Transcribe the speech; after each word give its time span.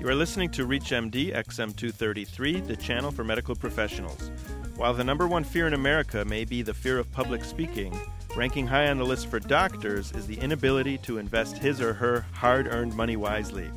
You 0.00 0.08
are 0.08 0.14
listening 0.14 0.48
to 0.52 0.66
ReachMD 0.66 1.34
XM233, 1.36 2.66
the 2.66 2.74
channel 2.74 3.10
for 3.10 3.22
medical 3.22 3.54
professionals. 3.54 4.30
While 4.76 4.94
the 4.94 5.04
number 5.04 5.28
one 5.28 5.44
fear 5.44 5.66
in 5.66 5.74
America 5.74 6.24
may 6.24 6.46
be 6.46 6.62
the 6.62 6.72
fear 6.72 6.98
of 6.98 7.12
public 7.12 7.44
speaking, 7.44 7.94
ranking 8.34 8.66
high 8.66 8.88
on 8.88 8.96
the 8.96 9.04
list 9.04 9.26
for 9.26 9.38
doctors 9.38 10.10
is 10.12 10.26
the 10.26 10.38
inability 10.38 10.96
to 11.02 11.18
invest 11.18 11.58
his 11.58 11.82
or 11.82 11.92
her 11.92 12.24
hard 12.32 12.66
earned 12.68 12.96
money 12.96 13.16
wisely. 13.16 13.70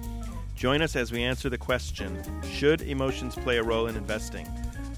Join 0.56 0.82
us 0.82 0.96
as 0.96 1.12
we 1.12 1.22
answer 1.22 1.50
the 1.50 1.58
question 1.58 2.18
Should 2.54 2.84
emotions 2.84 3.36
play 3.36 3.58
a 3.58 3.64
role 3.64 3.88
in 3.88 3.98
investing? 3.98 4.48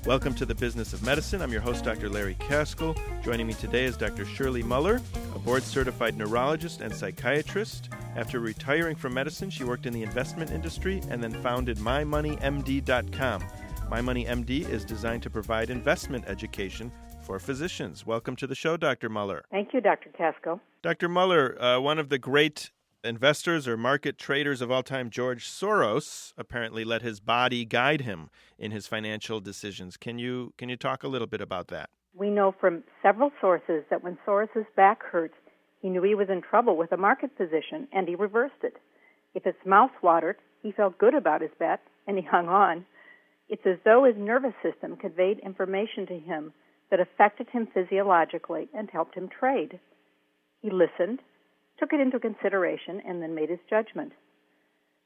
Welcome 0.06 0.36
to 0.36 0.46
the 0.46 0.54
Business 0.54 0.94
of 0.94 1.02
Medicine. 1.02 1.42
I'm 1.42 1.52
your 1.52 1.62
host, 1.62 1.84
Dr. 1.84 2.08
Larry 2.08 2.36
Kaskel. 2.36 2.96
Joining 3.24 3.48
me 3.48 3.56
today 3.56 3.86
is 3.86 3.98
Dr. 3.98 4.26
Shirley 4.26 4.62
Muller, 4.62 5.02
a 5.34 5.40
board 5.40 5.64
certified 5.64 6.16
neurologist 6.16 6.82
and 6.82 6.94
psychiatrist. 6.94 7.90
After 8.16 8.40
retiring 8.40 8.96
from 8.96 9.14
medicine, 9.14 9.50
she 9.50 9.66
worked 9.66 9.86
in 9.86 9.92
the 9.92 10.04
investment 10.04 10.52
industry 10.52 11.02
and 11.10 11.22
then 11.22 11.34
founded 11.44 11.78
MyMoneyMD.com. 11.78 13.44
MyMoneyMD 13.92 14.70
is 14.70 14.86
designed 14.86 15.22
to 15.24 15.30
provide 15.30 15.70
investment 15.70 16.24
education 16.28 16.94
for 17.26 17.40
physicians. 17.40 18.06
Welcome 18.06 18.38
to 18.38 18.48
the 18.48 18.56
show, 18.56 18.78
Dr. 18.78 19.10
Muller. 19.10 19.44
Thank 19.52 19.74
you, 19.74 19.82
Dr. 19.82 20.12
Kaskel. 20.18 20.62
Dr. 20.82 21.10
Muller, 21.10 21.62
uh, 21.62 21.80
one 21.82 22.00
of 22.00 22.08
the 22.08 22.18
great 22.18 22.72
investors 23.04 23.68
or 23.68 23.76
market 23.76 24.18
traders 24.18 24.62
of 24.62 24.72
all 24.72 24.82
time, 24.82 25.10
George 25.10 25.50
Soros, 25.50 26.34
apparently 26.38 26.86
let 26.86 27.02
his 27.02 27.20
body 27.20 27.66
guide 27.66 28.02
him 28.02 28.30
in 28.58 28.72
his 28.72 28.88
financial 28.88 29.42
decisions. 29.42 29.98
Can 29.98 30.20
you 30.20 30.54
can 30.58 30.70
you 30.70 30.78
talk 30.78 31.04
a 31.04 31.08
little 31.10 31.28
bit 31.28 31.42
about 31.42 31.68
that? 31.68 31.90
We 32.14 32.30
know 32.30 32.56
from 32.60 32.84
several 33.04 33.32
sources 33.42 33.84
that 33.90 34.04
when 34.04 34.18
Soros's 34.26 34.66
back 34.78 35.04
hurt, 35.04 35.34
he 35.86 35.92
knew 35.92 36.02
he 36.02 36.16
was 36.16 36.30
in 36.32 36.42
trouble 36.42 36.78
with 36.78 36.92
a 36.94 36.98
market 36.98 37.38
position 37.38 37.88
and 37.94 38.08
he 38.08 38.16
reversed 38.16 38.64
it. 38.64 38.74
If 39.36 39.44
his 39.44 39.54
mouth 39.68 39.92
watered, 40.02 40.38
he 40.64 40.72
felt 40.72 40.98
good 40.98 41.14
about 41.14 41.42
his 41.42 41.52
bet 41.60 41.80
and 42.08 42.18
he 42.18 42.24
hung 42.24 42.50
on. 42.50 42.88
It's 43.50 43.68
as 43.68 43.78
though 43.86 44.04
his 44.04 44.16
nervous 44.18 44.56
system 44.64 44.96
conveyed 44.96 45.38
information 45.46 46.08
to 46.08 46.18
him 46.18 46.54
that 46.90 47.00
affected 47.00 47.50
him 47.52 47.68
physiologically 47.72 48.68
and 48.74 48.90
helped 48.90 49.14
him 49.14 49.30
trade. 49.30 49.80
He 50.64 50.72
listened, 50.72 51.20
took 51.80 51.94
it 51.94 52.00
into 52.00 52.18
consideration, 52.20 53.04
and 53.08 53.22
then 53.22 53.36
made 53.36 53.52
his 53.52 53.60
judgment. 53.70 54.14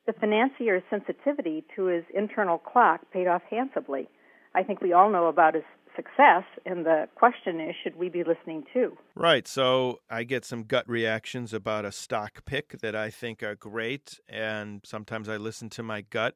The 0.07 0.13
financier's 0.13 0.83
sensitivity 0.89 1.65
to 1.75 1.87
his 1.87 2.05
internal 2.15 2.57
clock 2.57 3.01
paid 3.11 3.27
off 3.27 3.41
handsomely. 3.49 4.07
I 4.55 4.63
think 4.63 4.79
we 4.79 4.93
all 4.93 5.09
know 5.09 5.27
about 5.27 5.55
his 5.55 5.65
success, 5.99 6.43
and 6.65 6.85
the 6.85 7.07
question 7.15 7.59
is 7.59 7.75
should 7.83 7.95
we 7.95 8.07
be 8.09 8.23
listening 8.23 8.63
too? 8.73 8.97
Right. 9.15 9.47
So 9.47 9.99
I 10.09 10.23
get 10.23 10.45
some 10.45 10.63
gut 10.63 10.87
reactions 10.87 11.53
about 11.53 11.83
a 11.83 11.91
stock 11.91 12.45
pick 12.45 12.79
that 12.79 12.95
I 12.95 13.09
think 13.09 13.43
are 13.43 13.55
great, 13.55 14.19
and 14.29 14.81
sometimes 14.85 15.27
I 15.27 15.37
listen 15.37 15.69
to 15.71 15.83
my 15.83 16.01
gut. 16.01 16.35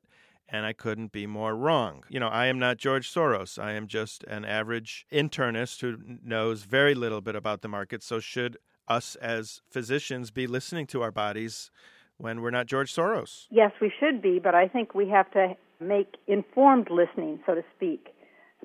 And 0.50 0.66
I 0.66 0.74
couldn't 0.74 1.14
be 1.14 1.26
more 1.26 1.56
wrong. 1.56 2.04
You 2.10 2.20
know, 2.20 2.28
I 2.28 2.48
am 2.48 2.60
not 2.60 2.78
George 2.78 3.12
Soros. 3.12 3.58
I 3.58 3.72
am 3.72 3.88
just 3.88 4.26
an 4.26 4.44
average 4.44 5.06
internist 5.12 5.80
who 5.80 5.98
knows 6.22 6.64
very 6.64 6.94
little 6.94 7.22
bit 7.22 7.34
about 7.34 7.62
the 7.62 7.70
market. 7.70 8.04
So, 8.04 8.20
should 8.20 8.58
us 8.88 9.16
as 9.16 9.62
physicians 9.72 10.32
be 10.32 10.46
listening 10.46 10.86
to 10.88 11.02
our 11.02 11.12
bodies 11.12 11.72
when 12.18 12.42
we're 12.42 12.52
not 12.52 12.68
George 12.68 12.94
Soros? 12.94 13.48
Yes, 13.52 13.72
we 13.82 13.92
should 14.00 14.22
be, 14.22 14.38
but 14.38 14.54
I 14.54 14.68
think 14.68 14.94
we 14.94 15.08
have 15.08 15.32
to 15.32 15.56
make 15.80 16.18
informed 16.28 16.90
listening, 16.92 17.40
so 17.46 17.56
to 17.56 17.64
speak. 17.76 18.13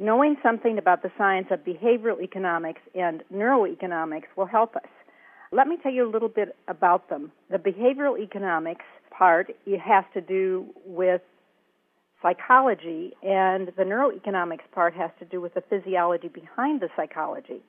Knowing 0.01 0.37
something 0.45 0.79
about 0.79 1.03
the 1.03 1.11
science 1.19 1.49
of 1.51 1.59
behavioral 1.65 2.23
economics 2.23 2.81
and 2.95 3.25
neuroeconomics 3.35 4.29
will 4.37 4.47
help 4.47 4.77
us. 4.77 4.87
Let 5.51 5.67
me 5.67 5.77
tell 5.83 5.91
you 5.91 6.09
a 6.09 6.11
little 6.11 6.29
bit 6.29 6.55
about 6.69 7.09
them. 7.09 7.33
The 7.51 7.57
behavioral 7.57 8.17
economics 8.19 8.85
part 9.11 9.51
it 9.67 9.81
has 9.81 10.05
to 10.15 10.21
do 10.21 10.67
with 10.87 11.23
psychology, 12.23 13.13
and 13.25 13.73
the 13.77 13.83
neuroeconomics 13.83 14.71
part 14.73 14.95
has 14.95 15.11
to 15.19 15.25
do 15.25 15.41
with 15.41 15.55
the 15.55 15.63
physiology 15.63 16.29
behind 16.29 16.81
the 16.81 16.89
psychology. 16.95 17.63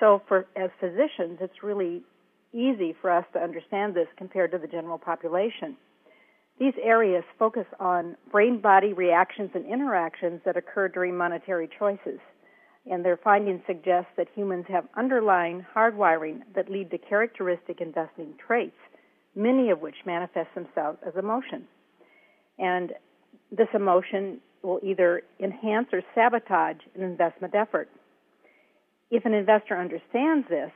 So, 0.00 0.22
for 0.28 0.46
as 0.56 0.70
physicians, 0.80 1.38
it's 1.40 1.62
really 1.62 2.02
easy 2.52 2.94
for 3.00 3.10
us 3.10 3.24
to 3.32 3.38
understand 3.38 3.94
this 3.94 4.08
compared 4.18 4.50
to 4.52 4.58
the 4.58 4.66
general 4.66 4.98
population. 4.98 5.76
These 6.60 6.74
areas 6.82 7.24
focus 7.38 7.64
on 7.80 8.16
brain 8.30 8.60
body 8.60 8.92
reactions 8.92 9.50
and 9.54 9.64
interactions 9.64 10.42
that 10.44 10.58
occur 10.58 10.88
during 10.88 11.16
monetary 11.16 11.70
choices. 11.78 12.20
And 12.84 13.02
their 13.02 13.16
findings 13.16 13.62
suggest 13.66 14.08
that 14.18 14.28
humans 14.34 14.66
have 14.68 14.84
underlying 14.94 15.64
hardwiring 15.74 16.40
that 16.54 16.70
lead 16.70 16.90
to 16.90 16.98
characteristic 16.98 17.80
investing 17.80 18.34
traits, 18.46 18.76
many 19.34 19.70
of 19.70 19.80
which 19.80 19.94
manifest 20.04 20.54
themselves 20.54 20.98
as 21.06 21.14
emotion. 21.16 21.66
And 22.58 22.92
this 23.50 23.68
emotion 23.72 24.42
will 24.62 24.80
either 24.82 25.22
enhance 25.42 25.88
or 25.94 26.02
sabotage 26.14 26.76
an 26.94 27.02
investment 27.02 27.54
effort. 27.54 27.88
If 29.10 29.24
an 29.24 29.32
investor 29.32 29.78
understands 29.78 30.46
this, 30.50 30.72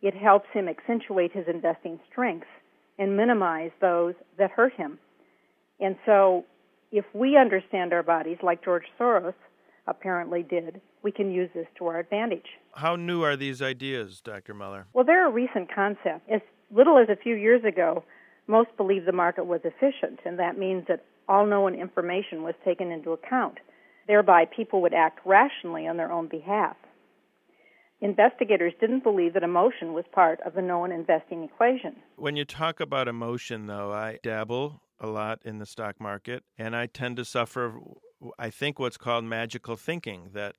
it 0.00 0.14
helps 0.14 0.48
him 0.54 0.66
accentuate 0.66 1.32
his 1.32 1.44
investing 1.46 2.00
strengths 2.10 2.48
and 2.98 3.14
minimize 3.18 3.70
those 3.82 4.14
that 4.38 4.50
hurt 4.50 4.72
him. 4.72 4.98
And 5.80 5.96
so, 6.04 6.44
if 6.92 7.04
we 7.14 7.36
understand 7.36 7.92
our 7.92 8.02
bodies, 8.02 8.38
like 8.42 8.64
George 8.64 8.84
Soros 8.98 9.34
apparently 9.86 10.42
did, 10.42 10.80
we 11.02 11.12
can 11.12 11.30
use 11.30 11.50
this 11.54 11.66
to 11.78 11.86
our 11.86 11.98
advantage. 11.98 12.46
How 12.74 12.96
new 12.96 13.22
are 13.22 13.36
these 13.36 13.62
ideas, 13.62 14.20
Dr. 14.20 14.54
Muller? 14.54 14.86
Well, 14.92 15.04
they're 15.04 15.28
a 15.28 15.32
recent 15.32 15.74
concept. 15.74 16.28
As 16.30 16.40
little 16.70 16.98
as 16.98 17.08
a 17.08 17.16
few 17.16 17.34
years 17.34 17.64
ago, 17.64 18.04
most 18.46 18.76
believed 18.76 19.06
the 19.06 19.12
market 19.12 19.46
was 19.46 19.60
efficient, 19.64 20.20
and 20.24 20.38
that 20.38 20.58
means 20.58 20.84
that 20.88 21.04
all 21.28 21.46
known 21.46 21.74
information 21.74 22.42
was 22.42 22.54
taken 22.64 22.90
into 22.90 23.12
account. 23.12 23.58
Thereby, 24.06 24.44
people 24.44 24.82
would 24.82 24.94
act 24.94 25.20
rationally 25.24 25.86
on 25.86 25.96
their 25.96 26.10
own 26.10 26.28
behalf. 26.28 26.76
Investigators 28.00 28.72
didn't 28.80 29.02
believe 29.02 29.34
that 29.34 29.42
emotion 29.42 29.92
was 29.92 30.04
part 30.12 30.40
of 30.40 30.54
the 30.54 30.62
known 30.62 30.90
investing 30.90 31.44
equation. 31.44 31.96
When 32.16 32.34
you 32.34 32.44
talk 32.44 32.80
about 32.80 33.08
emotion, 33.08 33.66
though, 33.66 33.92
I 33.92 34.18
dabble 34.22 34.80
a 35.00 35.06
lot 35.06 35.40
in 35.44 35.58
the 35.58 35.66
stock 35.66 36.00
market, 36.00 36.44
and 36.58 36.76
I 36.76 36.86
tend 36.86 37.16
to 37.16 37.24
suffer, 37.24 37.80
I 38.38 38.50
think, 38.50 38.78
what's 38.78 38.98
called 38.98 39.24
magical 39.24 39.76
thinking 39.76 40.30
that 40.34 40.56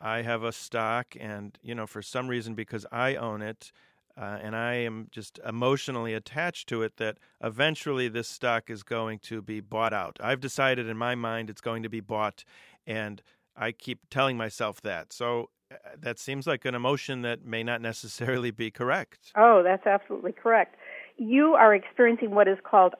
I 0.00 0.22
have 0.22 0.42
a 0.42 0.52
stock, 0.52 1.14
and, 1.18 1.58
you 1.62 1.74
know, 1.74 1.86
for 1.86 2.02
some 2.02 2.28
reason, 2.28 2.54
because 2.54 2.84
I 2.90 3.14
own 3.14 3.42
it, 3.42 3.72
uh, 4.18 4.38
and 4.42 4.56
I 4.56 4.74
am 4.74 5.08
just 5.10 5.38
emotionally 5.46 6.14
attached 6.14 6.68
to 6.70 6.82
it 6.82 6.96
that 6.96 7.18
eventually 7.42 8.08
this 8.08 8.28
stock 8.28 8.70
is 8.70 8.82
going 8.82 9.18
to 9.20 9.40
be 9.40 9.60
bought 9.60 9.92
out. 9.92 10.18
I've 10.20 10.40
decided 10.40 10.88
in 10.88 10.96
my 10.96 11.14
mind 11.14 11.48
it's 11.48 11.60
going 11.60 11.82
to 11.82 11.88
be 11.88 12.00
bought, 12.00 12.44
and 12.86 13.22
I 13.56 13.72
keep 13.72 14.00
telling 14.10 14.36
myself 14.36 14.80
that. 14.82 15.12
So 15.12 15.50
uh, 15.70 15.76
that 15.98 16.18
seems 16.18 16.46
like 16.46 16.64
an 16.64 16.74
emotion 16.74 17.22
that 17.22 17.44
may 17.44 17.62
not 17.62 17.80
necessarily 17.80 18.50
be 18.50 18.70
correct. 18.70 19.32
Oh, 19.36 19.62
that's 19.62 19.86
absolutely 19.86 20.32
correct. 20.32 20.76
You 21.16 21.54
are 21.54 21.74
experiencing 21.74 22.32
what 22.34 22.48
is 22.48 22.58
called 22.62 22.94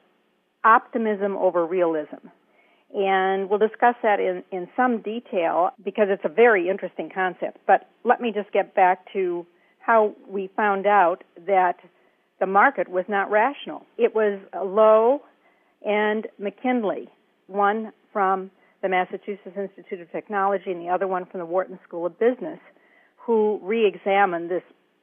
optimism 0.66 1.36
over 1.36 1.64
realism. 1.64 2.28
And 2.94 3.50
we'll 3.50 3.58
discuss 3.58 3.94
that 4.02 4.20
in, 4.20 4.42
in 4.50 4.68
some 4.76 5.02
detail 5.02 5.70
because 5.84 6.06
it's 6.08 6.24
a 6.24 6.28
very 6.28 6.68
interesting 6.68 7.10
concept. 7.12 7.58
But 7.66 7.88
let 8.04 8.20
me 8.20 8.32
just 8.32 8.52
get 8.52 8.74
back 8.74 9.12
to 9.12 9.46
how 9.80 10.14
we 10.28 10.50
found 10.56 10.86
out 10.86 11.22
that 11.46 11.76
the 12.40 12.46
market 12.46 12.88
was 12.88 13.04
not 13.08 13.30
rational. 13.30 13.84
It 13.98 14.14
was 14.14 14.40
Lo 14.54 15.22
and 15.84 16.26
MacKinlay, 16.40 17.06
one 17.46 17.92
from 18.12 18.50
the 18.82 18.88
Massachusetts 18.88 19.56
Institute 19.56 20.00
of 20.00 20.10
Technology 20.12 20.70
and 20.70 20.80
the 20.80 20.88
other 20.88 21.06
one 21.06 21.26
from 21.26 21.40
the 21.40 21.46
Wharton 21.46 21.78
School 21.86 22.06
of 22.06 22.18
Business, 22.18 22.58
who 23.16 23.58
re 23.62 23.86
examined 23.86 24.50
this 24.50 24.62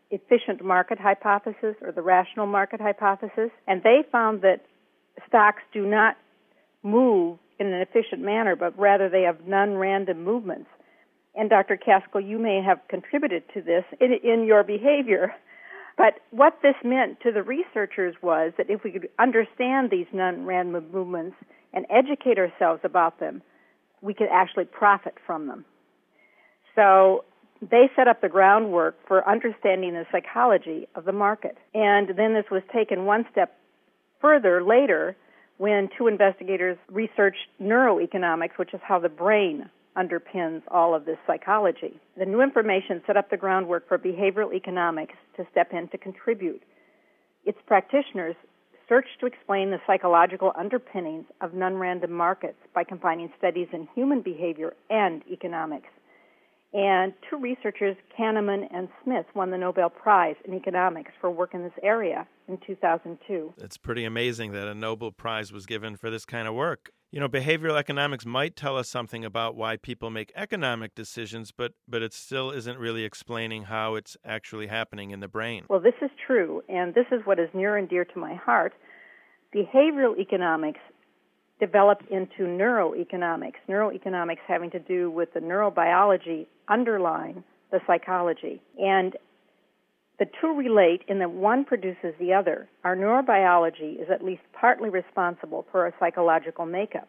efficient 0.09 0.63
market 0.63 0.99
hypothesis 0.99 1.75
or 1.81 1.91
the 1.91 2.01
rational 2.01 2.45
market 2.45 2.79
hypothesis. 2.79 3.49
And 3.67 3.81
they 3.83 4.03
found 4.11 4.41
that 4.41 4.61
stocks 5.27 5.61
do 5.73 5.85
not 5.85 6.17
move 6.81 7.37
in 7.59 7.67
an 7.67 7.81
efficient 7.81 8.21
manner, 8.21 8.55
but 8.55 8.77
rather 8.77 9.09
they 9.09 9.23
have 9.23 9.47
non 9.47 9.75
random 9.75 10.23
movements. 10.23 10.69
And 11.35 11.49
Dr. 11.49 11.77
Kaskel, 11.77 12.27
you 12.27 12.37
may 12.37 12.61
have 12.61 12.79
contributed 12.89 13.43
to 13.53 13.61
this 13.61 13.83
in, 13.99 14.13
in 14.23 14.45
your 14.45 14.63
behavior. 14.63 15.33
But 15.97 16.19
what 16.31 16.59
this 16.61 16.75
meant 16.83 17.19
to 17.21 17.31
the 17.31 17.43
researchers 17.43 18.15
was 18.21 18.53
that 18.57 18.69
if 18.69 18.83
we 18.83 18.91
could 18.91 19.09
understand 19.19 19.91
these 19.91 20.07
non 20.11 20.45
random 20.45 20.85
movements 20.91 21.35
and 21.73 21.85
educate 21.89 22.37
ourselves 22.37 22.81
about 22.83 23.19
them, 23.19 23.41
we 24.01 24.13
could 24.13 24.29
actually 24.31 24.65
profit 24.65 25.15
from 25.25 25.47
them. 25.47 25.65
So 26.75 27.25
they 27.61 27.89
set 27.95 28.07
up 28.07 28.21
the 28.21 28.29
groundwork 28.29 28.97
for 29.07 29.27
understanding 29.27 29.93
the 29.93 30.05
psychology 30.11 30.87
of 30.95 31.05
the 31.05 31.11
market. 31.11 31.57
And 31.73 32.09
then 32.17 32.33
this 32.33 32.45
was 32.51 32.63
taken 32.73 33.05
one 33.05 33.25
step 33.31 33.57
further 34.23 34.63
later 34.63 35.15
when 35.57 35.89
two 35.97 36.07
investigators 36.07 36.77
researched 36.89 37.49
neuroeconomics, 37.61 38.57
which 38.57 38.73
is 38.73 38.79
how 38.81 38.97
the 38.97 39.09
brain 39.09 39.69
underpins 39.97 40.63
all 40.69 40.95
of 40.95 41.05
this 41.05 41.17
psychology. 41.27 41.99
The 42.17 42.25
new 42.25 42.41
information 42.41 43.03
set 43.05 43.17
up 43.17 43.29
the 43.29 43.37
groundwork 43.37 43.87
for 43.87 43.99
behavioral 43.99 44.53
economics 44.55 45.13
to 45.37 45.45
step 45.51 45.73
in 45.73 45.89
to 45.89 45.97
contribute. 45.97 46.63
Its 47.45 47.57
practitioners 47.67 48.35
searched 48.89 49.19
to 49.19 49.25
explain 49.25 49.69
the 49.69 49.81
psychological 49.85 50.53
underpinnings 50.57 51.25
of 51.41 51.53
non 51.53 51.75
random 51.75 52.13
markets 52.13 52.57
by 52.73 52.83
combining 52.83 53.31
studies 53.37 53.67
in 53.73 53.87
human 53.93 54.21
behavior 54.21 54.73
and 54.89 55.21
economics. 55.29 55.89
And 56.73 57.13
two 57.29 57.37
researchers, 57.37 57.95
Kahneman 58.17 58.67
and 58.73 58.89
Smith, 59.03 59.27
won 59.35 59.51
the 59.51 59.57
Nobel 59.57 59.91
Prize 59.91 60.35
in 60.45 60.55
Economics 60.55 61.11
for 61.21 61.29
work 61.29 61.53
in 61.53 61.61
this 61.61 61.73
area 61.83 62.27
in 62.47 62.57
2002. 62.65 63.53
It's 63.59 63.77
pretty 63.77 64.05
amazing 64.05 64.53
that 64.53 64.67
a 64.67 64.73
Nobel 64.73 65.11
Prize 65.11 65.53
was 65.53 65.67
given 65.67 65.95
for 65.95 66.09
this 66.09 66.25
kind 66.25 66.47
of 66.47 66.55
work. 66.55 66.91
You 67.11 67.19
know, 67.19 67.29
behavioral 67.29 67.77
economics 67.77 68.25
might 68.25 68.55
tell 68.55 68.75
us 68.75 68.89
something 68.89 69.23
about 69.23 69.55
why 69.55 69.77
people 69.77 70.09
make 70.09 70.31
economic 70.35 70.95
decisions, 70.95 71.51
but 71.51 71.73
but 71.87 72.01
it 72.01 72.11
still 72.11 72.49
isn't 72.49 72.79
really 72.79 73.03
explaining 73.03 73.65
how 73.65 73.93
it's 73.93 74.17
actually 74.25 74.65
happening 74.65 75.11
in 75.11 75.19
the 75.19 75.27
brain. 75.27 75.65
Well, 75.69 75.79
this 75.79 75.93
is 76.01 76.09
true, 76.25 76.63
and 76.67 76.95
this 76.95 77.05
is 77.11 77.21
what 77.25 77.37
is 77.37 77.49
near 77.53 77.77
and 77.77 77.87
dear 77.87 78.03
to 78.03 78.19
my 78.19 78.33
heart. 78.33 78.73
Behavioral 79.55 80.17
economics 80.17 80.79
developed 81.65 82.03
into 82.11 82.43
neuroeconomics, 82.43 83.61
neuroeconomics 83.69 84.43
having 84.45 84.69
to 84.71 84.79
do 84.79 85.09
with 85.09 85.33
the 85.33 85.39
neurobiology 85.39 86.45
underlying 86.67 87.41
the 87.71 87.79
psychology. 87.87 88.61
And 88.77 89.15
the 90.19 90.25
two 90.41 90.53
relate 90.57 91.03
in 91.07 91.19
that 91.19 91.31
one 91.31 91.63
produces 91.63 92.13
the 92.19 92.33
other. 92.33 92.67
Our 92.83 92.97
neurobiology 92.97 94.01
is 94.01 94.09
at 94.13 94.23
least 94.23 94.41
partly 94.59 94.89
responsible 94.89 95.65
for 95.71 95.83
our 95.83 95.93
psychological 96.01 96.65
makeup, 96.65 97.07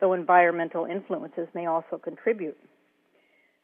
though 0.00 0.12
environmental 0.12 0.84
influences 0.84 1.48
may 1.52 1.66
also 1.66 1.98
contribute. 1.98 2.56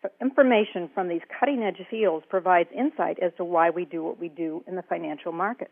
So, 0.03 0.09
information 0.21 0.91
from 0.93 1.09
these 1.09 1.23
cutting 1.39 1.63
edge 1.63 1.81
fields 1.89 2.27
provides 2.29 2.69
insight 2.77 3.19
as 3.23 3.31
to 3.37 3.45
why 3.45 3.71
we 3.71 3.85
do 3.85 4.03
what 4.03 4.19
we 4.19 4.29
do 4.29 4.65
in 4.67 4.75
the 4.75 4.83
financial 4.83 5.33
markets. 5.33 5.71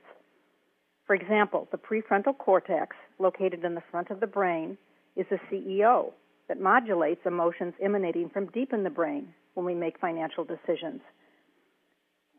For 1.06 1.14
example, 1.14 1.68
the 1.70 1.78
prefrontal 1.78 2.36
cortex, 2.36 2.96
located 3.18 3.64
in 3.64 3.74
the 3.74 3.82
front 3.90 4.10
of 4.10 4.20
the 4.20 4.26
brain, 4.26 4.78
is 5.16 5.26
the 5.30 5.38
CEO 5.50 6.12
that 6.48 6.60
modulates 6.60 7.20
emotions 7.26 7.74
emanating 7.82 8.30
from 8.30 8.46
deep 8.46 8.72
in 8.72 8.82
the 8.82 8.90
brain 8.90 9.28
when 9.54 9.66
we 9.66 9.74
make 9.74 9.98
financial 10.00 10.44
decisions. 10.44 11.00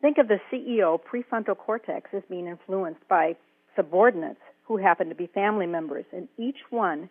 Think 0.00 0.18
of 0.18 0.28
the 0.28 0.40
CEO 0.52 1.00
prefrontal 1.00 1.56
cortex 1.56 2.10
as 2.12 2.22
being 2.28 2.46
influenced 2.46 3.06
by 3.08 3.36
subordinates 3.74 4.40
who 4.64 4.76
happen 4.76 5.08
to 5.08 5.14
be 5.14 5.28
family 5.28 5.66
members, 5.66 6.04
and 6.12 6.28
each 6.38 6.58
one 6.70 7.08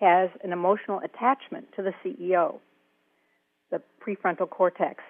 has 0.00 0.28
an 0.42 0.52
emotional 0.52 1.00
attachment 1.00 1.66
to 1.76 1.82
the 1.82 1.94
CEO, 2.04 2.58
the 3.70 3.80
prefrontal 4.06 4.48
cortex. 4.48 5.02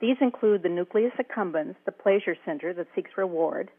These 0.00 0.16
include 0.20 0.62
the 0.62 0.68
nucleus 0.68 1.12
accumbens, 1.18 1.74
the 1.84 1.92
pleasure 1.92 2.36
center 2.44 2.72
that 2.74 2.86
seeks 2.94 3.10
reward, 3.16 3.70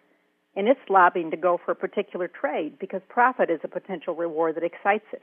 and 0.56 0.68
it's 0.68 0.80
lobbying 0.90 1.32
to 1.32 1.38
go 1.38 1.60
for 1.64 1.72
a 1.72 1.76
particular 1.76 2.28
trade 2.28 2.80
because 2.80 3.02
profit 3.10 3.50
is 3.50 3.60
a 3.64 3.68
potential 3.68 4.16
reward 4.16 4.56
that 4.56 4.64
excites 4.64 5.06
it. 5.14 5.22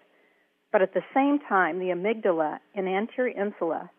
But 0.71 0.83
at 0.83 0.95
the 0.95 1.03
same 1.15 1.39
time, 1.49 1.79
the 1.79 1.87
amygdala 1.87 2.59
and 2.75 2.89
anterior 2.89 3.37
insula 3.37 3.91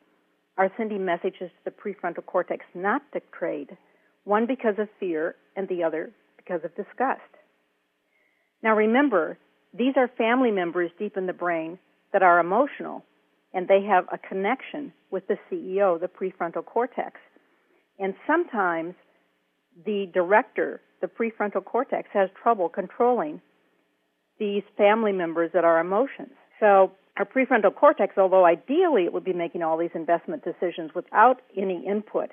are 0.57 0.71
sending 0.77 1.05
messages 1.05 1.49
to 1.49 1.65
the 1.65 1.71
prefrontal 1.71 2.25
cortex 2.25 2.65
not 2.73 3.01
to 3.13 3.21
trade, 3.37 3.77
one 4.23 4.45
because 4.45 4.75
of 4.77 4.87
fear 4.99 5.35
and 5.55 5.67
the 5.67 5.83
other 5.83 6.11
because 6.37 6.61
of 6.63 6.75
disgust. 6.75 7.21
Now 8.63 8.75
remember, 8.75 9.37
these 9.73 9.93
are 9.97 10.07
family 10.17 10.51
members 10.51 10.91
deep 10.97 11.17
in 11.17 11.25
the 11.25 11.33
brain 11.33 11.77
that 12.13 12.23
are 12.23 12.39
emotional 12.39 13.03
and 13.53 13.67
they 13.67 13.83
have 13.83 14.05
a 14.11 14.17
connection 14.17 14.91
with 15.11 15.27
the 15.27 15.37
CEO, 15.49 15.99
the 15.99 16.07
prefrontal 16.07 16.65
cortex. 16.65 17.15
And 17.97 18.13
sometimes 18.27 18.95
the 19.85 20.09
director, 20.13 20.81
the 21.01 21.07
prefrontal 21.07 21.63
cortex, 21.63 22.09
has 22.13 22.29
trouble 22.41 22.69
controlling 22.69 23.41
these 24.39 24.63
family 24.77 25.11
members 25.11 25.51
that 25.53 25.63
are 25.63 25.79
emotions. 25.79 26.31
So 26.59 26.91
our 27.17 27.25
prefrontal 27.25 27.73
cortex, 27.73 28.17
although 28.17 28.45
ideally 28.45 29.05
it 29.05 29.13
would 29.13 29.23
be 29.23 29.33
making 29.33 29.63
all 29.63 29.77
these 29.77 29.91
investment 29.93 30.43
decisions 30.43 30.91
without 30.93 31.41
any 31.55 31.85
input 31.85 32.29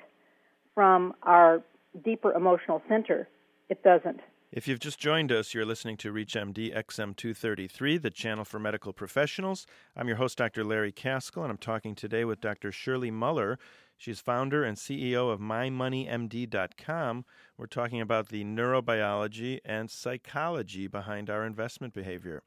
from 0.75 1.13
our 1.23 1.61
deeper 2.03 2.33
emotional 2.33 2.81
center, 2.89 3.27
it 3.69 3.83
doesn't. 3.83 4.19
If 4.55 4.67
you've 4.67 4.79
just 4.79 4.99
joined 4.99 5.31
us, 5.31 5.55
you're 5.55 5.65
listening 5.65 5.97
to 5.97 6.13
ReachMD 6.13 6.77
XM233, 6.77 7.99
the 7.99 8.11
channel 8.11 8.45
for 8.45 8.59
medical 8.59 8.93
professionals. 8.93 9.65
I'm 9.95 10.07
your 10.07 10.17
host, 10.17 10.37
Dr. 10.37 10.63
Larry 10.63 10.91
Kaskel, 10.91 11.41
and 11.41 11.49
I'm 11.49 11.57
talking 11.57 11.95
today 11.95 12.23
with 12.23 12.39
Dr. 12.39 12.71
Shirley 12.71 13.09
Muller. 13.09 13.57
She's 13.97 14.19
founder 14.19 14.63
and 14.63 14.77
CEO 14.77 15.33
of 15.33 15.39
MyMoneyMD.com. 15.39 17.25
We're 17.57 17.65
talking 17.65 17.99
about 17.99 18.29
the 18.29 18.43
neurobiology 18.43 19.57
and 19.65 19.89
psychology 19.89 20.85
behind 20.85 21.31
our 21.31 21.47
investment 21.47 21.95
behavior. 21.95 22.43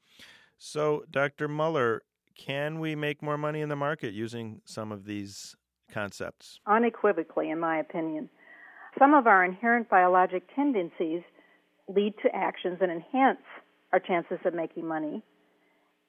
So, 0.57 1.07
Dr. 1.11 1.49
Muller, 1.49 2.03
can 2.37 2.79
we 2.79 2.95
make 2.95 3.21
more 3.21 3.37
money 3.37 3.63
in 3.63 3.69
the 3.69 3.75
market 3.75 4.15
using 4.15 4.61
some 4.65 4.93
of 4.93 5.07
these 5.07 5.57
concepts? 5.91 6.61
Unequivocally, 6.69 7.51
in 7.51 7.59
my 7.59 7.79
opinion. 7.79 8.31
Some 8.97 9.13
of 9.13 9.27
our 9.27 9.45
inherent 9.45 9.91
biologic 9.91 10.45
tendencies 10.55 11.23
lead 11.89 12.15
to 12.23 12.35
actions 12.35 12.79
that 12.81 12.91
enhance 12.91 13.43
our 13.93 14.01
chances 14.01 14.39
of 14.45 14.55
making 14.55 14.87
money, 14.87 15.23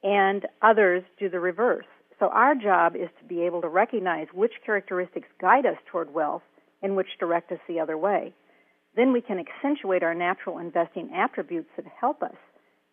and 0.03 0.45
others 0.61 1.03
do 1.19 1.29
the 1.29 1.39
reverse. 1.39 1.85
So, 2.19 2.29
our 2.29 2.55
job 2.55 2.95
is 2.95 3.09
to 3.19 3.25
be 3.27 3.41
able 3.43 3.61
to 3.61 3.67
recognize 3.67 4.27
which 4.33 4.53
characteristics 4.65 5.27
guide 5.39 5.65
us 5.65 5.77
toward 5.91 6.13
wealth 6.13 6.41
and 6.81 6.95
which 6.95 7.07
direct 7.19 7.51
us 7.51 7.59
the 7.67 7.79
other 7.79 7.97
way. 7.97 8.33
Then 8.95 9.13
we 9.13 9.21
can 9.21 9.39
accentuate 9.39 10.01
our 10.01 10.15
natural 10.15 10.57
investing 10.57 11.11
attributes 11.15 11.69
that 11.75 11.85
help 11.99 12.23
us 12.23 12.35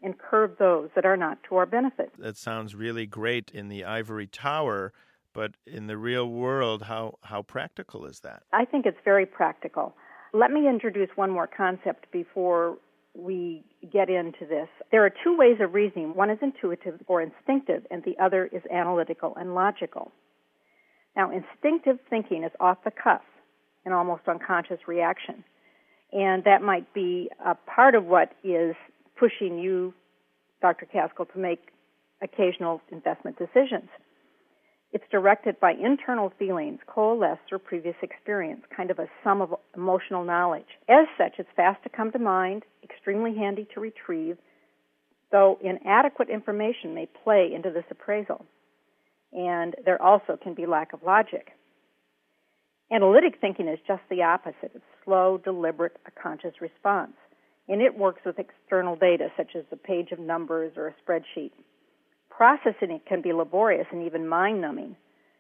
and 0.02 0.18
curb 0.18 0.58
those 0.58 0.90
that 0.94 1.06
are 1.06 1.16
not 1.16 1.38
to 1.48 1.56
our 1.56 1.64
benefit. 1.64 2.12
That 2.18 2.36
sounds 2.36 2.74
really 2.74 3.06
great 3.06 3.50
in 3.50 3.68
the 3.68 3.84
ivory 3.84 4.26
tower, 4.26 4.92
but 5.32 5.52
in 5.66 5.86
the 5.86 5.96
real 5.96 6.28
world, 6.28 6.82
how, 6.82 7.18
how 7.22 7.40
practical 7.40 8.04
is 8.04 8.20
that? 8.20 8.42
I 8.52 8.66
think 8.66 8.84
it's 8.84 8.98
very 9.02 9.24
practical. 9.24 9.96
Let 10.34 10.50
me 10.50 10.68
introduce 10.68 11.10
one 11.14 11.30
more 11.30 11.46
concept 11.46 12.10
before 12.10 12.76
we 13.14 13.62
get 13.92 14.10
into 14.10 14.44
this. 14.48 14.66
There 14.90 15.06
are 15.06 15.10
two 15.22 15.36
ways 15.38 15.58
of 15.60 15.74
reasoning 15.74 16.16
one 16.16 16.28
is 16.28 16.38
intuitive 16.42 17.00
or 17.06 17.22
instinctive, 17.22 17.86
and 17.88 18.02
the 18.02 18.16
other 18.20 18.46
is 18.46 18.60
analytical 18.68 19.36
and 19.36 19.54
logical. 19.54 20.10
Now, 21.14 21.30
instinctive 21.30 22.00
thinking 22.10 22.42
is 22.42 22.50
off 22.58 22.78
the 22.84 22.90
cuff, 22.90 23.22
an 23.84 23.92
almost 23.92 24.22
unconscious 24.26 24.80
reaction. 24.88 25.44
And 26.12 26.42
that 26.42 26.62
might 26.62 26.92
be 26.92 27.30
a 27.44 27.54
part 27.54 27.94
of 27.94 28.04
what 28.04 28.32
is 28.42 28.74
pushing 29.16 29.56
you, 29.56 29.94
Dr. 30.60 30.88
Kaskel, 30.92 31.32
to 31.32 31.38
make 31.38 31.60
occasional 32.20 32.80
investment 32.90 33.38
decisions. 33.38 33.88
It's 34.94 35.04
directed 35.10 35.58
by 35.60 35.72
internal 35.72 36.32
feelings 36.38 36.78
coalesced 36.86 37.42
through 37.48 37.58
previous 37.58 37.96
experience, 38.00 38.62
kind 38.74 38.90
of 38.90 39.00
a 39.00 39.08
sum 39.22 39.42
of 39.42 39.54
emotional 39.76 40.24
knowledge. 40.24 40.68
As 40.88 41.06
such, 41.18 41.34
it's 41.38 41.48
fast 41.56 41.82
to 41.82 41.88
come 41.88 42.12
to 42.12 42.18
mind, 42.18 42.62
extremely 42.82 43.34
handy 43.36 43.66
to 43.74 43.80
retrieve, 43.80 44.38
though 45.32 45.58
inadequate 45.60 46.30
information 46.30 46.94
may 46.94 47.08
play 47.24 47.50
into 47.52 47.70
this 47.70 47.84
appraisal. 47.90 48.46
And 49.32 49.74
there 49.84 50.00
also 50.00 50.38
can 50.40 50.54
be 50.54 50.64
lack 50.64 50.92
of 50.92 51.02
logic. 51.02 51.48
Analytic 52.92 53.40
thinking 53.40 53.66
is 53.66 53.80
just 53.86 54.02
the 54.08 54.22
opposite. 54.22 54.70
It's 54.74 54.84
slow, 55.04 55.40
deliberate, 55.44 55.96
a 56.06 56.12
conscious 56.12 56.54
response 56.60 57.14
and 57.68 57.80
it 57.80 57.96
works 57.96 58.20
with 58.24 58.38
external 58.38 58.96
data 58.96 59.28
such 59.36 59.56
as 59.56 59.64
a 59.72 59.76
page 59.76 60.12
of 60.12 60.18
numbers 60.18 60.72
or 60.76 60.88
a 60.88 60.94
spreadsheet. 61.02 61.52
Processing 62.36 62.90
it 62.90 63.06
can 63.06 63.22
be 63.22 63.32
laborious 63.32 63.86
and 63.92 64.04
even 64.04 64.26
mind 64.26 64.60
numbing. 64.60 64.96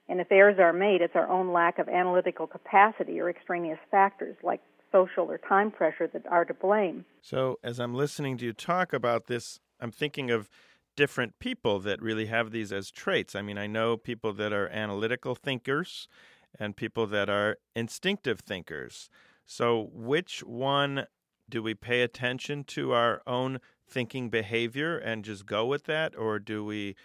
And 0.08 0.20
if 0.20 0.30
errors 0.30 0.58
are 0.58 0.72
made, 0.72 1.00
it's 1.00 1.16
our 1.16 1.28
own 1.28 1.52
lack 1.52 1.78
of 1.78 1.88
analytical 1.88 2.46
capacity 2.46 3.20
or 3.20 3.30
extraneous 3.30 3.78
factors 3.90 4.36
like 4.42 4.60
social 4.92 5.30
or 5.30 5.38
time 5.38 5.70
pressure 5.70 6.08
that 6.12 6.26
are 6.26 6.44
to 6.44 6.54
blame. 6.54 7.04
So, 7.20 7.58
as 7.64 7.80
I'm 7.80 7.94
listening 7.94 8.36
to 8.38 8.44
you 8.44 8.52
talk 8.52 8.92
about 8.92 9.26
this, 9.26 9.58
I'm 9.80 9.90
thinking 9.90 10.30
of 10.30 10.48
different 10.96 11.38
people 11.40 11.80
that 11.80 12.00
really 12.00 12.26
have 12.26 12.52
these 12.52 12.72
as 12.72 12.90
traits. 12.90 13.34
I 13.34 13.42
mean, 13.42 13.58
I 13.58 13.66
know 13.66 13.96
people 13.96 14.32
that 14.34 14.52
are 14.52 14.68
analytical 14.68 15.34
thinkers 15.34 16.06
and 16.60 16.76
people 16.76 17.06
that 17.08 17.28
are 17.28 17.56
instinctive 17.74 18.40
thinkers. 18.40 19.08
So, 19.46 19.90
which 19.92 20.44
one 20.44 21.06
do 21.48 21.62
we 21.62 21.74
pay 21.74 22.02
attention 22.02 22.64
to 22.64 22.92
our 22.92 23.20
own 23.26 23.60
thinking 23.88 24.28
behavior 24.28 24.98
and 24.98 25.24
just 25.24 25.46
go 25.46 25.66
with 25.66 25.84
that 25.84 26.16
or 26.16 26.38
do 26.38 26.64
we 26.64 26.96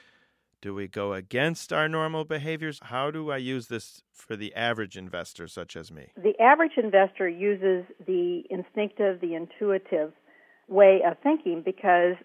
do 0.62 0.74
we 0.74 0.90
go 0.90 1.14
against 1.14 1.72
our 1.72 1.88
normal 1.88 2.26
behaviors? 2.26 2.80
How 2.84 3.12
do 3.12 3.32
i 3.32 3.38
use 3.38 3.68
this 3.68 4.02
for 4.12 4.36
the 4.36 4.54
average 4.56 4.98
investor 4.98 5.48
such 5.48 5.76
as 5.76 5.92
me? 5.92 6.08
The 6.22 6.40
average 6.42 6.78
investor 6.78 7.30
uses 7.30 7.86
the 8.06 8.44
instinctive 8.50 9.22
the 9.22 9.36
intuitive 9.36 10.14
way 10.68 11.02
of 11.06 11.18
thinking 11.24 11.62
because 11.64 12.16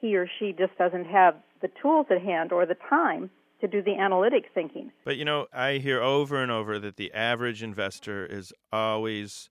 he 0.00 0.16
or 0.16 0.28
she 0.38 0.54
just 0.56 0.76
doesn't 0.78 1.06
have 1.06 1.34
the 1.60 1.70
tools 1.80 2.06
at 2.10 2.22
hand 2.22 2.52
or 2.52 2.66
the 2.66 2.76
time 2.88 3.30
to 3.60 3.68
do 3.68 3.80
the 3.80 3.94
analytic 3.94 4.46
thinking. 4.54 4.90
But 5.04 5.16
you 5.16 5.24
know 5.24 5.46
i 5.52 5.74
hear 5.74 6.00
over 6.00 6.42
and 6.42 6.50
over 6.50 6.78
that 6.78 6.96
the 6.96 7.12
average 7.12 7.62
investor 7.62 8.26
is 8.26 8.52
always 8.72 9.48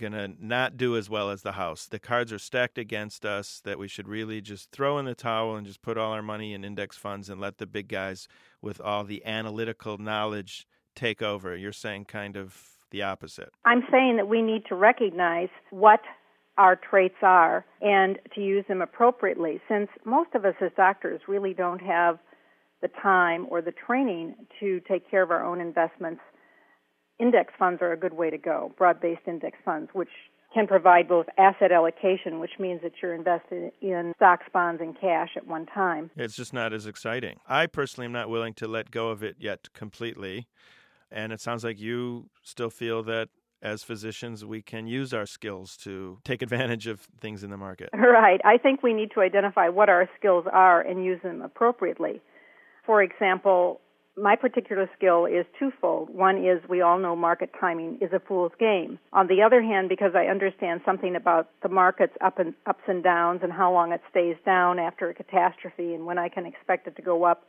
going 0.00 0.12
to 0.12 0.32
not 0.40 0.76
do 0.76 0.96
as 0.96 1.08
well 1.08 1.30
as 1.30 1.42
the 1.42 1.52
house. 1.52 1.86
The 1.86 1.98
cards 1.98 2.32
are 2.32 2.38
stacked 2.38 2.78
against 2.78 3.24
us 3.24 3.60
that 3.64 3.78
we 3.78 3.86
should 3.86 4.08
really 4.08 4.40
just 4.40 4.72
throw 4.72 4.98
in 4.98 5.04
the 5.04 5.14
towel 5.14 5.54
and 5.54 5.66
just 5.66 5.82
put 5.82 5.98
all 5.98 6.12
our 6.12 6.22
money 6.22 6.54
in 6.54 6.64
index 6.64 6.96
funds 6.96 7.28
and 7.28 7.40
let 7.40 7.58
the 7.58 7.66
big 7.66 7.88
guys 7.88 8.26
with 8.62 8.80
all 8.80 9.04
the 9.04 9.24
analytical 9.24 9.98
knowledge 9.98 10.66
take 10.96 11.22
over. 11.22 11.54
You're 11.54 11.72
saying 11.72 12.06
kind 12.06 12.36
of 12.36 12.56
the 12.90 13.02
opposite. 13.02 13.50
I'm 13.64 13.84
saying 13.90 14.16
that 14.16 14.26
we 14.26 14.42
need 14.42 14.64
to 14.70 14.74
recognize 14.74 15.50
what 15.70 16.00
our 16.58 16.76
traits 16.76 17.22
are 17.22 17.64
and 17.80 18.18
to 18.34 18.40
use 18.40 18.64
them 18.68 18.82
appropriately 18.82 19.60
since 19.68 19.88
most 20.04 20.30
of 20.34 20.44
us 20.44 20.54
as 20.60 20.70
doctors 20.76 21.20
really 21.28 21.54
don't 21.54 21.80
have 21.80 22.18
the 22.82 22.88
time 23.02 23.46
or 23.50 23.60
the 23.62 23.72
training 23.72 24.34
to 24.58 24.80
take 24.88 25.08
care 25.10 25.22
of 25.22 25.30
our 25.30 25.44
own 25.44 25.60
investments 25.60 26.20
index 27.20 27.52
funds 27.58 27.82
are 27.82 27.92
a 27.92 27.96
good 27.96 28.14
way 28.14 28.30
to 28.30 28.38
go, 28.38 28.72
broad 28.76 29.00
based 29.00 29.22
index 29.26 29.58
funds, 29.64 29.90
which 29.92 30.08
can 30.52 30.66
provide 30.66 31.06
both 31.08 31.26
asset 31.38 31.70
allocation, 31.70 32.40
which 32.40 32.58
means 32.58 32.80
that 32.82 32.92
you're 33.00 33.14
invested 33.14 33.72
in 33.80 34.12
stocks, 34.16 34.46
bonds, 34.52 34.80
and 34.80 34.98
cash 35.00 35.30
at 35.36 35.46
one 35.46 35.66
time. 35.66 36.10
It's 36.16 36.34
just 36.34 36.52
not 36.52 36.72
as 36.72 36.86
exciting. 36.86 37.38
I 37.48 37.66
personally 37.66 38.06
am 38.06 38.12
not 38.12 38.28
willing 38.28 38.54
to 38.54 38.66
let 38.66 38.90
go 38.90 39.10
of 39.10 39.22
it 39.22 39.36
yet 39.38 39.68
completely. 39.72 40.48
And 41.10 41.32
it 41.32 41.40
sounds 41.40 41.62
like 41.62 41.78
you 41.78 42.30
still 42.42 42.70
feel 42.70 43.02
that 43.04 43.28
as 43.62 43.82
physicians, 43.82 44.44
we 44.44 44.62
can 44.62 44.86
use 44.86 45.12
our 45.12 45.26
skills 45.26 45.76
to 45.78 46.18
take 46.24 46.42
advantage 46.42 46.86
of 46.86 47.00
things 47.20 47.44
in 47.44 47.50
the 47.50 47.56
market. 47.56 47.90
Right. 48.10 48.40
I 48.44 48.58
think 48.58 48.82
we 48.82 48.92
need 48.92 49.12
to 49.14 49.20
identify 49.20 49.68
what 49.68 49.88
our 49.88 50.08
skills 50.18 50.44
are 50.52 50.80
and 50.80 51.04
use 51.04 51.20
them 51.22 51.42
appropriately. 51.42 52.20
For 52.84 53.02
example, 53.02 53.80
my 54.20 54.36
particular 54.36 54.88
skill 54.96 55.26
is 55.26 55.46
twofold. 55.58 56.10
One 56.10 56.38
is 56.44 56.60
we 56.68 56.80
all 56.80 56.98
know 56.98 57.16
market 57.16 57.50
timing 57.58 57.98
is 58.00 58.12
a 58.12 58.20
fool's 58.20 58.52
game. 58.58 58.98
On 59.12 59.26
the 59.26 59.42
other 59.42 59.62
hand, 59.62 59.88
because 59.88 60.12
I 60.14 60.26
understand 60.26 60.82
something 60.84 61.16
about 61.16 61.48
the 61.62 61.68
market's 61.68 62.12
up 62.20 62.38
and 62.38 62.54
ups 62.66 62.82
and 62.86 63.02
downs 63.02 63.40
and 63.42 63.52
how 63.52 63.72
long 63.72 63.92
it 63.92 64.00
stays 64.10 64.36
down 64.44 64.78
after 64.78 65.08
a 65.08 65.14
catastrophe 65.14 65.94
and 65.94 66.06
when 66.06 66.18
I 66.18 66.28
can 66.28 66.46
expect 66.46 66.86
it 66.86 66.96
to 66.96 67.02
go 67.02 67.24
up 67.24 67.44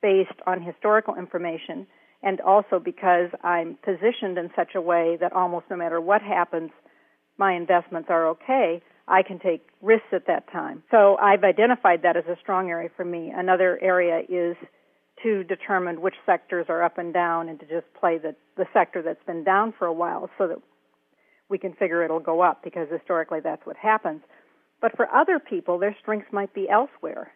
based 0.00 0.40
on 0.46 0.60
historical 0.62 1.14
information, 1.14 1.86
and 2.22 2.40
also 2.40 2.80
because 2.80 3.30
I'm 3.44 3.78
positioned 3.84 4.36
in 4.36 4.50
such 4.56 4.74
a 4.74 4.80
way 4.80 5.16
that 5.20 5.32
almost 5.32 5.66
no 5.70 5.76
matter 5.76 6.00
what 6.00 6.22
happens, 6.22 6.70
my 7.38 7.54
investments 7.54 8.08
are 8.10 8.28
okay. 8.30 8.82
I 9.06 9.22
can 9.22 9.38
take 9.38 9.66
risks 9.80 10.08
at 10.12 10.26
that 10.26 10.50
time. 10.50 10.82
So 10.90 11.16
I've 11.16 11.44
identified 11.44 12.02
that 12.02 12.16
as 12.16 12.24
a 12.26 12.36
strong 12.40 12.70
area 12.70 12.88
for 12.96 13.04
me. 13.04 13.32
Another 13.34 13.78
area 13.82 14.22
is 14.28 14.56
to 15.22 15.44
determine 15.44 16.00
which 16.00 16.14
sectors 16.26 16.66
are 16.68 16.82
up 16.82 16.98
and 16.98 17.12
down 17.12 17.48
and 17.48 17.58
to 17.60 17.66
just 17.66 17.86
play 17.98 18.18
the, 18.18 18.34
the 18.56 18.66
sector 18.72 19.02
that's 19.02 19.24
been 19.24 19.44
down 19.44 19.72
for 19.78 19.86
a 19.86 19.92
while 19.92 20.28
so 20.38 20.48
that 20.48 20.58
we 21.48 21.58
can 21.58 21.72
figure 21.74 22.02
it'll 22.02 22.20
go 22.20 22.40
up 22.40 22.62
because 22.64 22.88
historically 22.90 23.40
that's 23.40 23.64
what 23.66 23.76
happens. 23.76 24.22
But 24.80 24.96
for 24.96 25.08
other 25.14 25.38
people, 25.38 25.78
their 25.78 25.96
strengths 26.00 26.32
might 26.32 26.52
be 26.54 26.68
elsewhere. 26.68 27.32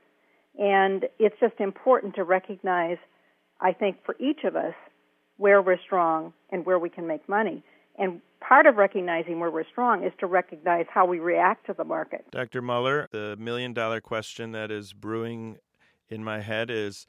And 0.59 1.05
it's 1.19 1.39
just 1.39 1.61
important 1.61 2.15
to 2.17 2.25
recognize, 2.25 2.97
I 3.61 3.73
think, 3.73 3.99
for 4.05 4.17
each 4.19 4.41
of 4.45 4.57
us, 4.57 4.75
where 5.37 5.61
we're 5.61 5.79
strong 5.85 6.33
and 6.51 6.65
where 6.65 6.79
we 6.79 6.89
can 6.89 7.07
make 7.07 7.29
money. 7.29 7.63
And 7.99 8.21
part 8.41 8.67
of 8.67 8.77
recognizing 8.77 9.39
where 9.39 9.51
we're 9.51 9.69
strong 9.71 10.05
is 10.05 10.13
to 10.21 10.27
recognize 10.27 10.87
how 10.89 11.07
we 11.07 11.19
react 11.19 11.67
to 11.67 11.75
the 11.75 11.85
market. 11.85 12.25
Dr. 12.31 12.63
Muller, 12.63 13.09
the 13.13 13.37
million 13.39 13.73
dollar 13.73 14.01
question 14.01 14.53
that 14.53 14.71
is 14.71 14.93
brewing 14.93 15.59
in 16.09 16.23
my 16.23 16.41
head 16.41 16.71
is 16.71 17.07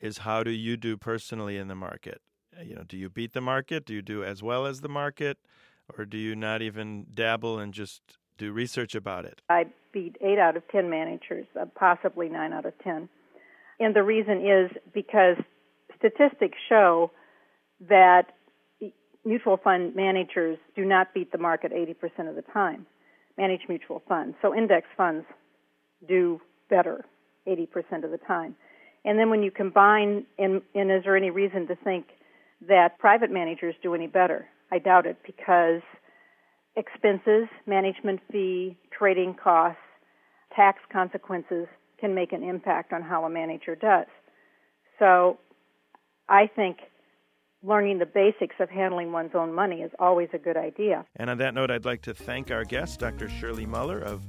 is 0.00 0.18
how 0.18 0.42
do 0.42 0.50
you 0.50 0.76
do 0.76 0.96
personally 0.96 1.56
in 1.56 1.68
the 1.68 1.74
market? 1.74 2.20
Uh, 2.58 2.62
you 2.62 2.74
know, 2.74 2.82
do 2.82 2.96
you 2.96 3.08
beat 3.08 3.32
the 3.32 3.40
market? 3.40 3.84
Do 3.84 3.94
you 3.94 4.02
do 4.02 4.24
as 4.24 4.42
well 4.42 4.66
as 4.66 4.80
the 4.80 4.88
market? 4.88 5.38
Or 5.96 6.04
do 6.04 6.18
you 6.18 6.36
not 6.36 6.60
even 6.62 7.06
dabble 7.14 7.58
and 7.58 7.72
just 7.72 8.02
do 8.36 8.52
research 8.52 8.94
about 8.94 9.24
it? 9.24 9.40
I 9.48 9.66
beat 9.92 10.16
eight 10.20 10.38
out 10.38 10.56
of 10.56 10.66
10 10.68 10.90
managers, 10.90 11.46
uh, 11.58 11.64
possibly 11.74 12.28
nine 12.28 12.52
out 12.52 12.66
of 12.66 12.78
10. 12.80 13.08
And 13.80 13.96
the 13.96 14.02
reason 14.02 14.46
is 14.46 14.70
because 14.92 15.36
statistics 15.96 16.58
show 16.68 17.10
that 17.88 18.24
mutual 19.24 19.56
fund 19.56 19.94
managers 19.94 20.58
do 20.74 20.84
not 20.84 21.12
beat 21.14 21.32
the 21.32 21.38
market 21.38 21.72
80% 21.72 22.28
of 22.28 22.34
the 22.34 22.44
time, 22.52 22.86
manage 23.36 23.62
mutual 23.68 24.02
funds. 24.08 24.36
So 24.42 24.54
index 24.54 24.86
funds 24.96 25.26
do 26.06 26.40
better 26.70 27.04
80% 27.46 28.04
of 28.04 28.10
the 28.10 28.18
time. 28.26 28.56
And 29.08 29.18
then 29.18 29.30
when 29.30 29.42
you 29.42 29.50
combine, 29.50 30.26
and, 30.38 30.60
and 30.74 30.92
is 30.92 31.04
there 31.04 31.16
any 31.16 31.30
reason 31.30 31.66
to 31.68 31.76
think 31.76 32.08
that 32.68 32.98
private 32.98 33.30
managers 33.30 33.74
do 33.82 33.94
any 33.94 34.06
better? 34.06 34.46
I 34.70 34.78
doubt 34.80 35.06
it 35.06 35.16
because 35.24 35.80
expenses, 36.76 37.48
management 37.66 38.20
fee, 38.30 38.76
trading 38.96 39.34
costs, 39.42 39.80
tax 40.54 40.80
consequences 40.92 41.68
can 41.98 42.14
make 42.14 42.34
an 42.34 42.42
impact 42.42 42.92
on 42.92 43.00
how 43.00 43.24
a 43.24 43.30
manager 43.30 43.74
does. 43.74 44.08
So 44.98 45.38
I 46.28 46.46
think 46.46 46.76
learning 47.62 48.00
the 48.00 48.06
basics 48.06 48.56
of 48.60 48.68
handling 48.68 49.10
one's 49.10 49.32
own 49.34 49.54
money 49.54 49.76
is 49.76 49.90
always 49.98 50.28
a 50.34 50.38
good 50.38 50.58
idea. 50.58 51.06
And 51.16 51.30
on 51.30 51.38
that 51.38 51.54
note, 51.54 51.70
I'd 51.70 51.86
like 51.86 52.02
to 52.02 52.12
thank 52.12 52.50
our 52.50 52.64
guest, 52.64 53.00
Dr. 53.00 53.30
Shirley 53.30 53.64
Muller 53.64 54.00
of 54.00 54.20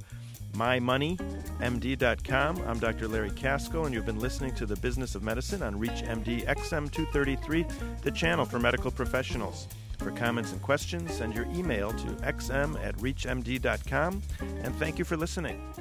mymoneymd.com. 0.60 2.62
I'm 2.66 2.78
Dr. 2.78 3.08
Larry 3.08 3.30
Kaskel, 3.30 3.86
and 3.86 3.94
you've 3.94 4.04
been 4.04 4.20
listening 4.20 4.54
to 4.56 4.66
The 4.66 4.76
Business 4.76 5.14
of 5.14 5.22
Medicine 5.22 5.62
on 5.62 5.80
ReachMD 5.80 6.46
XM233, 6.46 8.02
the 8.02 8.10
channel 8.10 8.44
for 8.44 8.58
medical 8.58 8.90
professionals. 8.90 9.66
For 9.96 10.10
comments 10.10 10.52
and 10.52 10.60
questions, 10.60 11.14
send 11.14 11.34
your 11.34 11.46
email 11.46 11.92
to 11.92 12.08
xm 12.22 12.78
at 12.84 12.94
reachmd.com, 12.98 14.22
and 14.62 14.74
thank 14.76 14.98
you 14.98 15.06
for 15.06 15.16
listening. 15.16 15.72